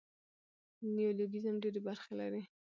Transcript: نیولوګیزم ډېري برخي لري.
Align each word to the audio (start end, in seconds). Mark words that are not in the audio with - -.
نیولوګیزم 0.93 1.55
ډېري 1.63 1.81
برخي 1.87 2.13
لري. 2.19 2.41